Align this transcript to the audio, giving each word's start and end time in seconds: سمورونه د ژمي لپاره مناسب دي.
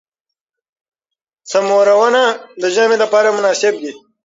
سمورونه 1.51 2.23
د 2.61 2.63
ژمي 2.75 2.97
لپاره 3.03 3.29
مناسب 3.37 3.73
دي. 3.83 3.91